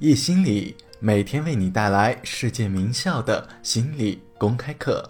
[0.00, 5.08] 易心理每天为你带来世界名校的心理公开课。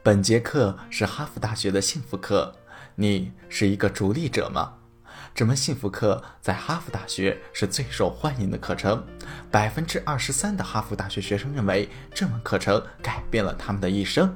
[0.00, 2.54] 本节课是哈佛大学的幸福课。
[2.94, 4.74] 你是一个逐利者吗？
[5.34, 9.04] 这门幸福课在哈佛大学是最受欢迎的课程。
[9.50, 14.32] 百分之二十三的哈佛大学学生认为这门课程改变了他们的一生。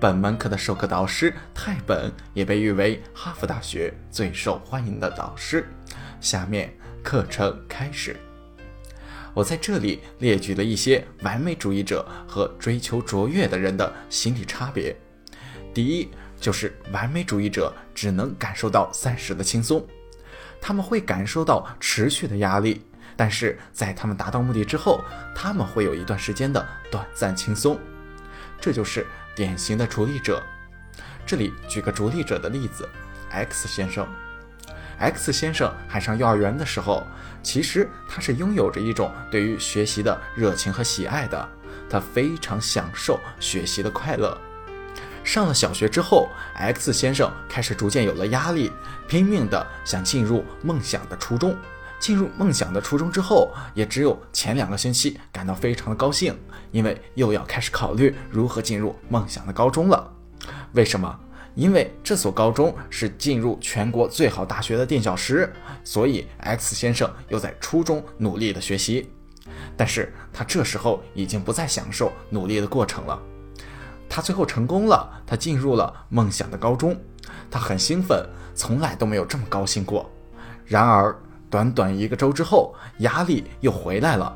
[0.00, 5.68] 本门课的授课导师泰本也被誉为哈佛大学最受欢迎的导师。
[6.20, 6.74] 下面
[7.04, 8.16] 课程开始。
[9.34, 14.96] 我在这里列举了一些完美主义者和追求卓越的人的心理差别。
[15.72, 16.08] 第一，
[16.40, 19.86] 就是完美主义者只能感受到暂时的轻松，
[20.60, 22.84] 他们会感受到持续的压力，
[23.16, 25.00] 但是在他们达到目的之后，
[25.34, 27.78] 他们会有一段时间的短暂轻松。
[28.60, 30.42] 这就是典型的逐利者。
[31.24, 32.88] 这里举个逐利者的例子
[33.30, 34.08] ，X 先生。
[34.98, 37.06] X 先生还上幼儿园的时候，
[37.42, 41.48] 其实他是拥有着一种对于学习的热情和喜爱的，
[41.88, 44.36] 他非常享受学习的快乐。
[45.22, 48.72] 上了小学之后，X 先生开始逐渐有了压力，
[49.06, 51.56] 拼命的想进入梦想的初中。
[52.00, 56.38] 进入梦想的初中之后，也只有前两个星期感到非常的高兴，
[56.70, 60.10] 因为又要开始考虑如何进入梦想的高中了。
[60.72, 61.18] 为什么？
[61.58, 69.10] 因为这所高中是进入全国最好大学的垫脚石，所以 X 先生又在初中努力的学习。
[69.76, 73.20] 但是他这时候已经不再享受努力的过程了。
[74.08, 76.96] 他最后成功了，他进入了梦想的高中，
[77.50, 80.08] 他很兴奋，从来都没有这么高兴过。
[80.64, 81.12] 然而，
[81.50, 84.32] 短短一个周之后，压力又回来了。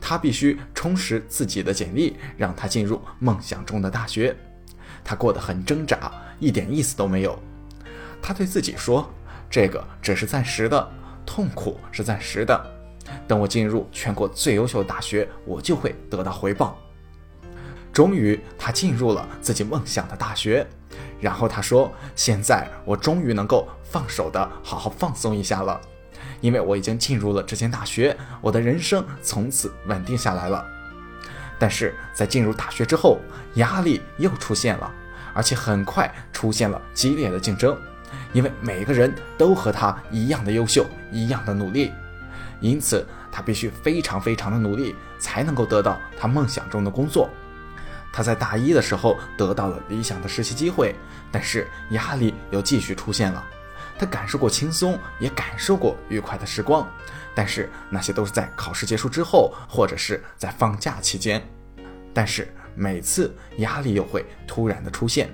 [0.00, 4.36] 他必须充实自己的简历，让他进入梦想中的大学。
[5.04, 7.38] 他过得很挣扎，一点意思都没有。
[8.22, 9.08] 他对自己说
[9.50, 10.88] ：“这个只是暂时的，
[11.24, 12.60] 痛苦是暂时的。
[13.26, 16.78] 等我进入全国最优秀的大学，我就会得到回报。”
[17.92, 20.66] 终于，他进入了自己梦想的大学。
[21.20, 25.78] 然后他说：“现在我终于能够放手的好好放松一下了，
[26.40, 30.64] 因为我已经进入了这间大学，我的人生从此稳定下来了。”
[31.58, 33.18] 但是在进入大学之后，
[33.56, 34.90] 压力又出现了，
[35.34, 37.76] 而且很快出现了激烈的竞争，
[38.32, 41.92] 因为每个人都和他一样的优秀，一样的努力，
[42.60, 47.28] 因此他必须非常非常的努力，才能够得到他梦想中的工作。
[48.12, 50.94] 他在大一的时候得到了理想的实习机会，
[51.30, 53.44] 但是压力又继续出现了。
[53.96, 56.88] 他感受过轻松，也感受过愉快的时光。
[57.34, 61.40] 但是那些都是在考试结束之后，或者是在放假期间。
[62.12, 65.28] 但是每次压力又会突然的出现，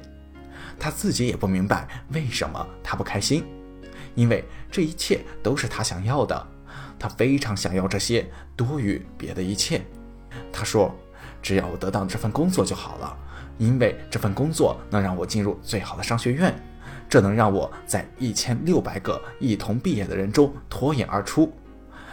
[0.81, 3.45] 他自己也不明白为什么他不开心，
[4.17, 6.47] 因为这一切都是他想要的，
[6.99, 9.81] 他非常想要这些多于别的一切。
[10.53, 10.93] 他说
[11.41, 13.17] ：“只要我得到这份工作就好了，
[13.59, 16.53] 因为这份工作能让我进入最好的商学院，
[17.09, 21.57] 这能让我在一千六百个一同毕业的人中脱颖而出。”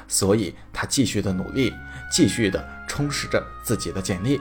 [0.07, 1.73] 所以，他继续的努力，
[2.11, 4.39] 继续的充实着自己的简历。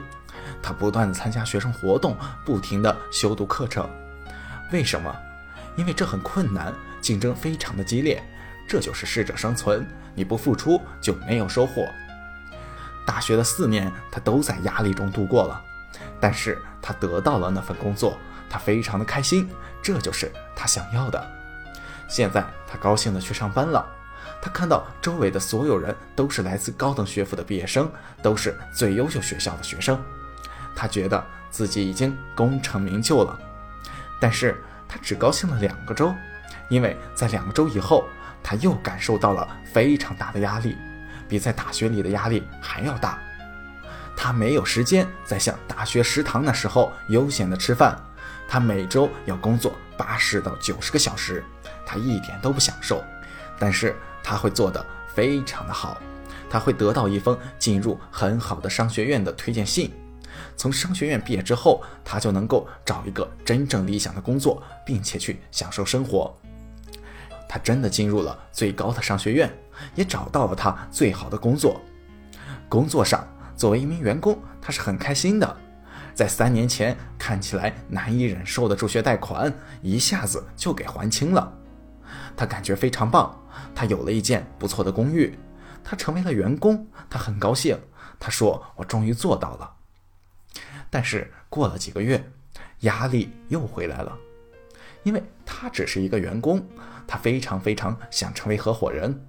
[0.63, 3.87] 他不断的参加学生活动，不停的修读课程。
[4.71, 5.13] 为什么？
[5.75, 8.23] 因为这很困难，竞争非常的激烈。
[8.65, 9.85] 这就是适者生存，
[10.15, 11.85] 你不付出就没有收获。
[13.05, 15.61] 大学的四年，他都在压力中度过了。
[16.19, 18.17] 但是他得到了那份工作，
[18.49, 19.49] 他非常的开心。
[19.81, 21.21] 这就是他想要的。
[22.07, 23.85] 现在他高兴的去上班了。
[24.41, 27.91] 他看到周围的所有人都是来自高等学府的毕业生，
[28.21, 30.01] 都是最优秀学校的学生，
[30.75, 33.39] 他觉得自己已经功成名就了。
[34.19, 36.13] 但是他只高兴了两个周，
[36.69, 38.05] 因为在两个周以后，
[38.41, 40.77] 他又感受到了非常大的压力，
[41.27, 43.19] 比在大学里的压力还要大。
[44.15, 47.99] 他没有时间再像大学食堂那时候悠闲的吃饭，
[48.47, 51.43] 他每周要工作八十到九十个小时，
[51.85, 53.03] 他一点都不享受。
[53.59, 55.97] 但是他会做得非常的好，
[56.49, 59.91] 他会得到一封进入很好的商学院的推荐信。
[60.55, 66.35] 从商学院毕业之后，他就能够找一个真正理想的工作，并且去享受生活。
[67.47, 69.51] 他真的进入了最高的商学院，
[69.95, 71.81] 也找到了他最好的工作。
[72.67, 75.57] 工作上，作为一名员工，他是很开心的。
[76.15, 81.51] 在三年前看起来难以忍受的助学贷款，一下子就给还清了。
[82.35, 83.35] 他感觉非常棒，
[83.75, 85.37] 他有了一间不错的公寓，
[85.83, 87.77] 他成为了员工，他很高兴。
[88.19, 89.71] 他说：“我终于做到了。”
[90.93, 92.23] 但是过了几个月，
[92.81, 94.15] 压力又回来了，
[95.01, 96.63] 因为他只是一个员工，
[97.07, 99.19] 他非常非常想成为合伙人。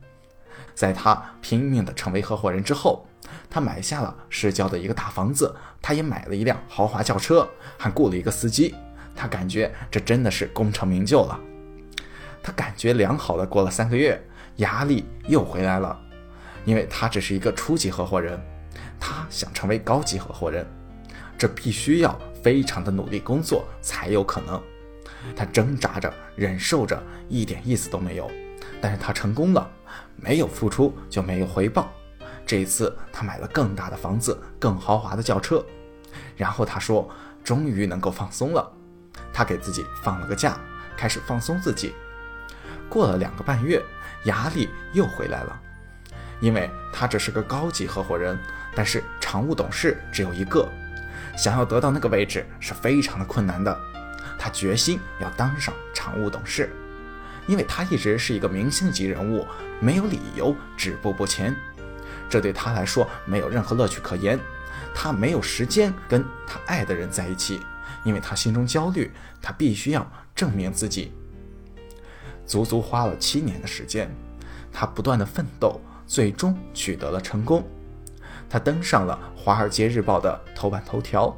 [0.75, 3.07] 在他拼命的成为合伙人之后，
[3.49, 8.75] 他买下了市郊的一个大房子，他也买了一辆豪华轿车，还雇了一个司机。
[9.17, 11.41] 他感觉这真的是功成名就了。
[12.43, 14.23] 他感觉良好的过了三个月，
[14.57, 15.99] 压力又回来了，
[16.67, 18.39] 因为他只是一个初级合伙人，
[19.01, 20.67] 他想成为高级合伙人，
[21.37, 24.61] 这必须要非常的努力工作才有可能。
[25.35, 28.31] 他挣扎着，忍受着，一点意思都没有。
[28.81, 29.71] 但是他成功了，
[30.17, 31.91] 没有付出就没有回报。
[32.47, 35.65] 这一次，他买了更大的房子，更豪华的轿车。
[36.37, 37.09] 然后他说
[37.43, 38.71] ：“终于能够放松了。”
[39.33, 40.59] 他给自己放了个假，
[40.97, 41.95] 开始放松自己。
[42.89, 43.83] 过了两个半月，
[44.25, 45.61] 压力又回来了，
[46.41, 48.39] 因为他只是个高级合伙人，
[48.75, 50.69] 但是常务董事只有一个，
[51.37, 53.77] 想要得到那个位置是非常的困难的。
[54.39, 56.71] 他决心要当上常务董事，
[57.47, 59.47] 因为他一直是一个明星级人物，
[59.81, 61.55] 没有理由止步不前。
[62.29, 64.39] 这对他来说没有任何乐趣可言，
[64.95, 67.61] 他没有时间跟他爱的人在一起，
[68.05, 69.11] 因为他心中焦虑，
[69.41, 71.13] 他必须要证明自己。
[72.47, 74.11] 足足花了七年的时间，
[74.73, 77.67] 他不断的奋斗，最终取得了成功。
[78.49, 81.35] 他登上了《华尔街日报》的头版头条。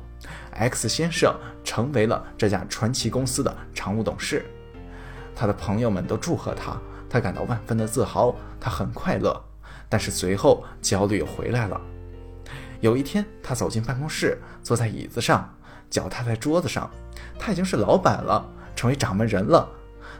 [0.52, 4.44] X 先生成为了这家传奇公司的常务董事，
[5.34, 9.38] 他的朋友们都祝贺他，他感到万分的自豪，他很快乐。
[9.88, 11.80] 但是随后焦虑又回来了。
[12.80, 15.54] 有一天，他走进办公室，坐在椅子上，
[15.88, 16.90] 脚踏在桌子上，
[17.38, 18.44] 他已经是老板了，
[18.74, 19.68] 成为掌门人了。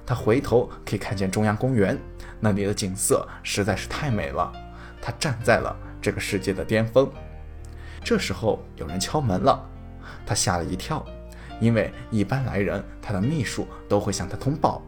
[0.05, 1.99] 他回头可以看见中央公园，
[2.39, 4.53] 那里的景色实在是太美了。
[5.03, 5.75] 他站在了
[6.07, 7.11] 这个世界的巅峰。
[8.05, 9.61] 这时候有人敲门了。
[10.25, 11.05] 他吓了一跳，
[11.61, 14.81] 因为一般来人，他的秘书都会向他通报，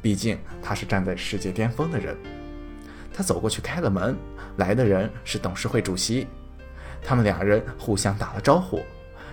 [0.00, 2.16] 毕竟他是站在世界巅峰的人。
[3.12, 4.16] 他走过去开了门，
[4.56, 6.26] 来的人是董事会主席，
[7.04, 8.80] 他们两人互相打了招呼，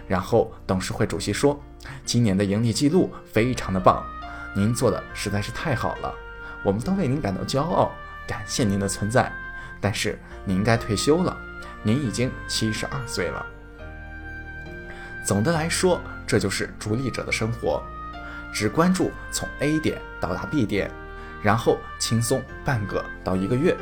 [0.10, 1.58] 然后董事会主席说
[2.04, 4.04] ：“今年的盈利记录非常的棒，
[4.54, 6.14] 您做的实在是太好了，
[6.66, 7.90] 我们都为您感到骄傲，
[8.28, 9.32] 感谢您的存在。
[9.82, 11.38] 但是您应该退休了，
[11.84, 13.46] 您已经七十二岁了。”
[15.26, 17.84] 总的来说，这就是逐利者的生活，
[18.52, 20.90] 只关注从 A 点到达 B 点，
[21.44, 23.78] 然后轻松半个到一个月，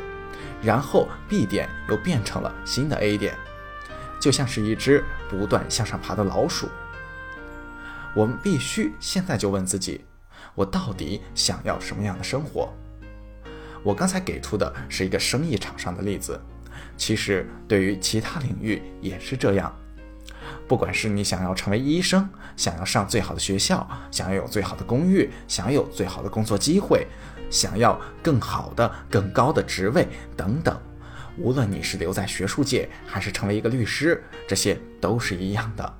[0.62, 3.34] 然后 B 点又变成了新的 A 点，
[4.20, 6.68] 就像是一只不断向上爬的老鼠。
[8.14, 10.04] 我们必须现在就问自己：
[10.54, 12.72] 我到底想要什么样的生活？
[13.82, 16.40] 我刚才给出的是一个生意场上的例子，
[16.96, 19.74] 其实对于其他领域也是这样。
[20.66, 27.06] 不管是你想要成为医生，想要上最好的学校，想要有最好的公寓，想要有最好的工作机会，
[27.50, 30.78] 想要更好的、更高的职位等等，
[31.38, 35.94] 无论你是留在学术界，还是成为一个律师，这些都是一样的。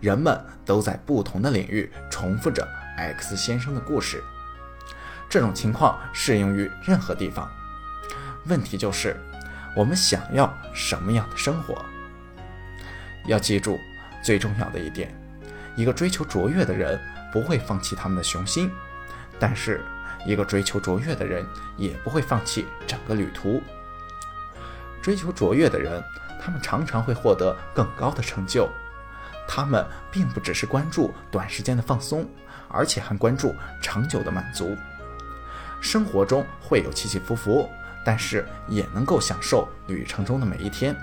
[0.00, 2.66] 人们都在不同的领域重复着
[2.96, 4.22] X 先生的故事。
[5.34, 7.50] 这种情况适用于任何地方。
[8.46, 9.20] 问题就是，
[9.74, 11.84] 我们想要什么样的生活？
[13.26, 13.76] 要记住
[14.22, 15.12] 最重要的一点：
[15.74, 17.00] 一个追求卓越的人
[17.32, 18.70] 不会放弃他们的雄心，
[19.36, 19.82] 但是
[20.24, 21.44] 一个追求卓越的人
[21.76, 23.60] 也不会放弃整个旅途。
[25.02, 26.00] 追求卓越的人，
[26.40, 28.70] 他们常常会获得更高的成就。
[29.48, 32.24] 他们并不只是关注短时间的放松，
[32.68, 34.76] 而且还关注长久的满足。
[35.84, 37.68] 生活中会有起起伏伏，
[38.02, 40.96] 但是也能够享受旅程中的每一天。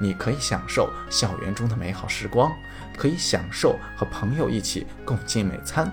[0.00, 2.50] 你可以享受校园中的美好时光，
[2.98, 5.88] 可以享受和朋友一起共进美餐，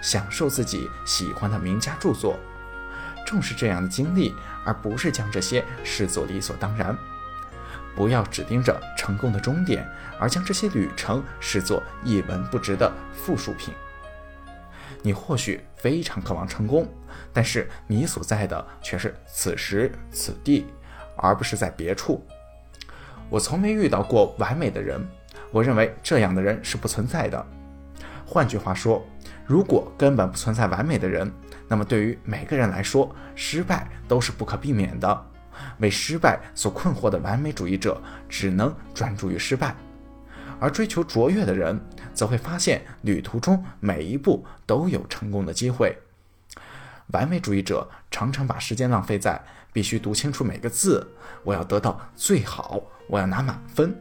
[0.00, 2.38] 享受自己喜欢的名家著作。
[3.26, 4.32] 重视这样的经历，
[4.64, 6.96] 而不是将这些视作理所当然。
[7.96, 9.84] 不要只盯着成功的终点，
[10.20, 13.74] 而将这些旅程视作一文不值的附属品。
[15.02, 16.86] 你或许非常渴望成功，
[17.32, 20.66] 但是你所在的却是此时此地，
[21.16, 22.24] 而不是在别处。
[23.28, 25.00] 我从没遇到过完美的人，
[25.50, 27.46] 我认为这样的人是不存在的。
[28.26, 29.04] 换句话说，
[29.46, 31.30] 如果根本不存在完美的人，
[31.68, 35.26] 那么对于每个人来说，失败都是不可避免的。
[35.78, 39.74] 为失败所困惑的完美主义者，只能专注于失败；
[40.58, 41.78] 而追求卓越的人，
[42.14, 45.96] 则会发现旅途中每一步都有成功的机会。
[47.12, 49.40] 完美主义者常常把时间浪费在
[49.72, 51.06] 必须读清楚每个字，
[51.44, 52.82] 我要得到最好。
[53.08, 53.92] 我要拿满分，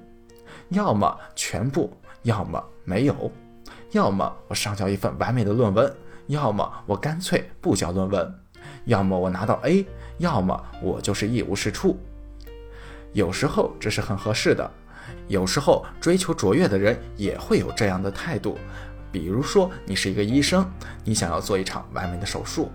[0.69, 3.31] 要么全部，要么没有，
[3.91, 5.91] 要么我上交一份完美的论文，
[6.27, 8.39] 要么我干脆不交论文，
[8.85, 9.83] 要么我拿到 A，
[10.19, 11.99] 要么我就是一无是处。
[13.13, 14.69] 有时候这是很合适的，
[15.27, 18.59] 有时候追求卓越的人也会有这样的态度。
[19.11, 20.63] 比如说，你是一个医生，
[21.03, 22.71] 你想要做一场完美的手术，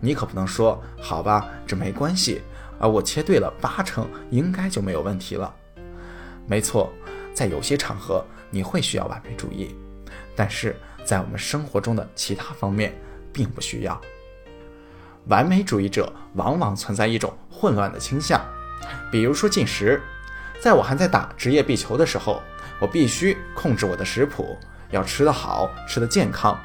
[0.00, 2.42] 你可不能说“好吧，这没关系，
[2.78, 5.54] 而我切对了八成，应该就没有问题了。”
[6.46, 6.92] 没错，
[7.34, 9.74] 在有些场合你会需要完美主义，
[10.36, 12.94] 但是在我们生活中的其他方面
[13.32, 14.00] 并不需要。
[15.28, 18.40] 完美主义者往往存在一种混乱的倾向，
[19.10, 20.00] 比如说进食。
[20.60, 22.40] 在我还在打职业壁球的时候，
[22.80, 24.56] 我必须控制我的食谱，
[24.90, 26.58] 要吃得好，吃得健康。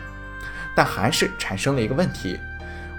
[0.74, 2.40] 但还是产生了一个问题：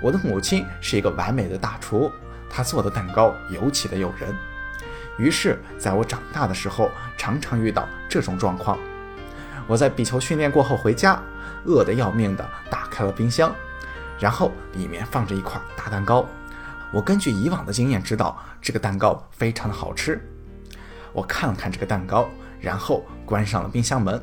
[0.02, 2.10] 我的母亲是一个完美的大厨，
[2.50, 4.34] 她做的蛋糕尤其的诱人。
[5.16, 8.78] 于是，在我长大的时候，常常遇到这种状况。
[9.68, 11.22] 我在比球训练过后回家，
[11.64, 13.54] 饿得要命的打开了冰箱。
[14.18, 16.26] 然后里面放着一块大蛋糕，
[16.92, 20.20] 我根据以往的经验知道这个蛋糕非常的好吃。
[21.12, 22.28] 我看了看这个蛋糕，
[22.60, 24.20] 然后关上了冰箱门，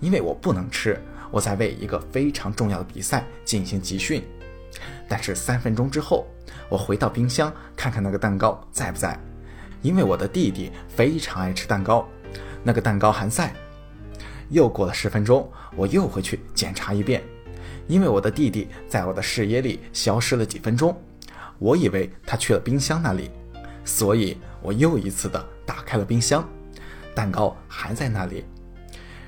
[0.00, 4.22] 因为我不能吃，我在为一个非常重要的比赛进行集训。
[5.08, 6.26] 但是三分钟之后，
[6.68, 9.18] 我回到冰箱看看那个蛋糕在不在，
[9.82, 12.06] 因为我的弟弟非常爱吃蛋糕，
[12.62, 13.52] 那个蛋糕还在。
[14.48, 17.22] 又过了十分钟，我又回去检查一遍。
[17.88, 21.00] 因为我的弟弟在我的视野里消失了几分钟，
[21.58, 23.30] 我以为他去了冰箱那里，
[23.84, 26.48] 所以我又一次的打开了冰箱，
[27.14, 28.44] 蛋糕还在那里，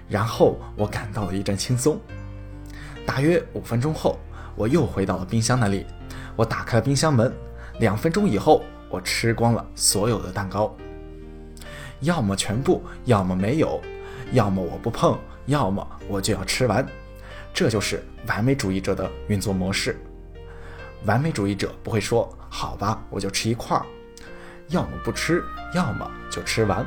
[0.08, 2.00] 然后我感到了一阵轻松。
[3.06, 4.18] 大约五分钟后，
[4.58, 5.86] 我又回到了冰箱那里，
[6.34, 7.32] 我打开了冰箱门，
[7.78, 10.76] 两分钟以后，我吃光了所有的蛋糕，
[12.00, 13.80] 要么全部，要么没有，
[14.32, 16.84] 要么我不碰，要么我就要吃完。
[17.54, 19.96] 这就是完美主义者的运作模式。
[21.04, 23.86] 完美主义者不会说“好吧，我就吃一块儿”，
[24.70, 25.40] 要么不吃，
[25.72, 26.84] 要么就吃完。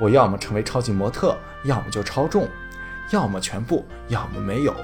[0.00, 2.48] 我要么成为超级模特，要么就超重，
[3.12, 4.74] 要么全部，要么没有。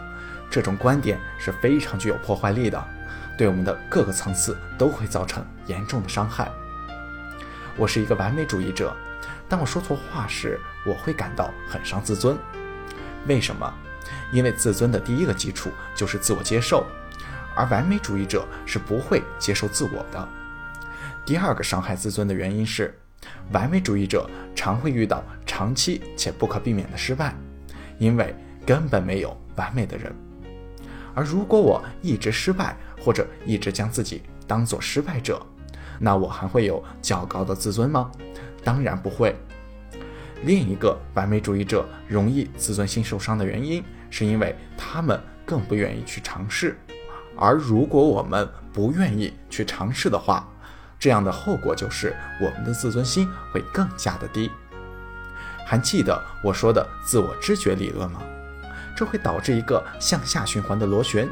[0.51, 2.83] 这种观点是非常具有破坏力的，
[3.37, 6.51] 对我们的各个层次都会造成严重的伤害。
[7.77, 8.97] 我是一个完美主义者，
[9.49, 12.37] 当我说错话时，我会感到很伤自尊。
[13.27, 13.73] 为什么？
[14.33, 16.85] 因为自尊的第一个基础就是自我接受，
[17.55, 20.29] 而完美主义者是不会接受自我的。
[21.27, 22.99] 第二个伤害自尊的原因是，
[23.53, 27.35] 完美主义者常会遇到长期且不可避免的失败，
[27.99, 28.35] 因为
[28.67, 30.11] 根本没有完美的人。
[31.19, 35.45] 而如果我一直失败，或者一直将自己当做失败者，
[35.99, 38.09] 那我还会有较高的自尊吗？
[38.63, 39.35] 当然不会。
[40.45, 43.83] 另一个完美主义者容易自尊心受伤的原因。
[44.11, 46.79] 是因为他们更不愿意去尝试，
[47.37, 50.49] 而如果我们不愿意去尝试的话，
[50.99, 54.51] 这样的后果就是我们的自尊心会更加的低。
[55.67, 58.23] 还记得我说的自我知觉理论吗？
[58.99, 61.29] 这会导致一个向下循环的螺旋。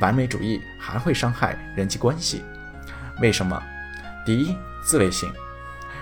[0.00, 2.42] 完美主义还会伤害人际关系，
[3.20, 3.62] 为什么？
[4.24, 5.30] 第一，自卫性。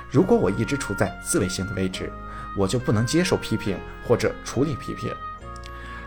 [0.08, 2.08] 如果我一直处在自卫性的位置，
[2.56, 5.12] 我就不能接受批评或者处理批评。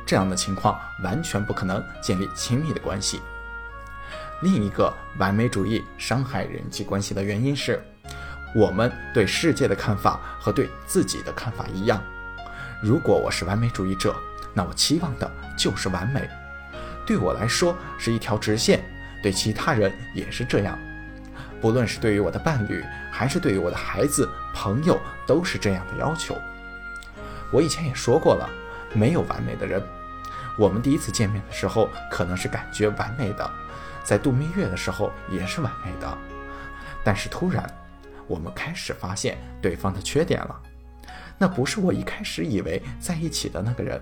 [0.06, 3.20] 这样的情况完全不可能建立亲密的关系。
[4.42, 7.84] 另一个完美主义伤害人际关系的原因是，
[8.56, 12.01] 我们对世界的看法和对自己的看法一样。
[12.82, 14.16] 如果我是完美主义者，
[14.58, 16.28] 那我期望的就是完美，
[17.06, 18.84] 对我来说是一条直线，
[19.22, 20.80] 对其他人也是这样。
[21.62, 26.36] 不论是对于我的伴侣，还是对于我的孩子、朋友，都是这样的要求。
[27.52, 28.50] 我以前也说过了，
[28.96, 29.80] 没有完美的人。
[30.58, 33.48] 我们第一次见面的时候，可能是感觉完美的，
[34.04, 36.18] 在度蜜月的时候也是完美的，
[37.04, 37.64] 但是突然，
[38.26, 40.60] 我们开始发现对方的缺点了，
[41.38, 44.02] 那不是我一开始以为在一起的那个人。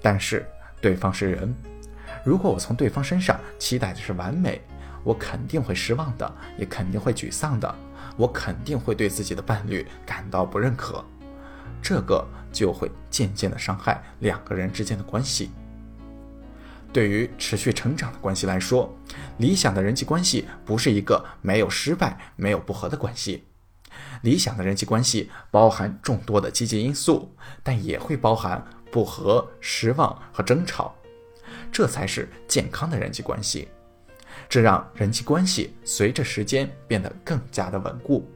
[0.00, 0.46] 但是
[0.80, 1.54] 对方是人，
[2.24, 4.60] 如果我从对方身上期待的是完美，
[5.04, 7.74] 我肯定会失望的，也肯定会沮丧的，
[8.16, 11.04] 我肯定会对自己的伴侣感到不认可。
[11.80, 15.50] 这个就会渐渐的伤害两个人之间的关系。
[16.92, 18.92] 对于持续成长的关系来说，
[19.36, 23.44] 理想的人际关系不是一个没有失败、没有不和的关系。
[24.22, 30.94] 理想的人际关系包含众多的积极因素，但也会包含不和、失望和争吵，
[31.70, 33.68] 这才是健康的人际关系。
[34.48, 38.28] 这让人际关系随着时间变得更加的稳固。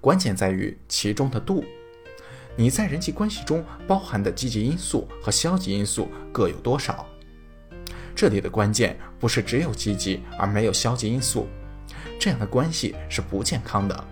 [0.00, 1.64] 关键在于其中的度。
[2.58, 7.06] 你在人际关系中包含的积极因素和消极因素各有多少？
[8.14, 11.46] 这里的关键不是只有积极而没有消极因素，
[12.18, 14.04] 这样的关系是不健康的。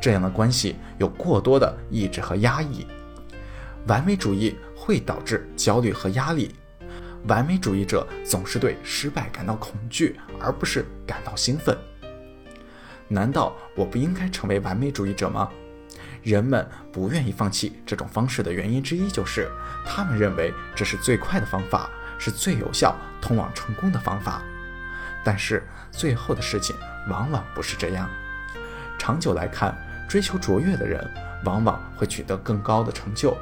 [0.00, 2.86] 这样的关系有过多的抑制和压抑。
[3.86, 6.54] 完美主义会导致焦虑和压力。
[7.26, 11.76] 完美主义者总是对失败感到恐惧，而不是感到兴奋。
[13.08, 15.48] 难道我不应该成为完美主义者吗？
[16.22, 19.50] 人们不愿意放弃这种方式的原因之一就是，
[19.86, 24.42] 他们认为这是最快的方法，是最有效通往成功的方法。
[25.22, 26.74] 但是最后的事情
[27.08, 28.08] 往往不是这样。
[28.98, 29.76] 长久来看，
[30.08, 31.02] 追求卓越的人
[31.44, 33.36] 往往会取得更高的成就。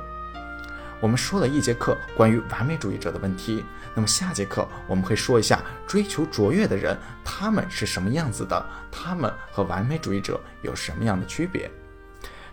[1.02, 11.68] 我们说了一节课关于完美主义者的问题，那么下节课我们会说一下追求卓越的人他们是什么样子的，他们和完美主义者有什么样的区别。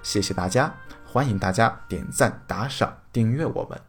[0.01, 0.73] 谢谢大家，
[1.05, 3.88] 欢迎大家点赞、打赏、订阅我们。